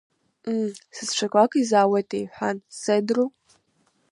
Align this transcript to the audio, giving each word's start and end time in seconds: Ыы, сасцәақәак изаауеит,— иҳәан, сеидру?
Ыы, 0.53 0.69
сасцәақәак 0.95 1.51
изаауеит,— 1.61 2.09
иҳәан, 2.21 2.57
сеидру? 2.79 3.27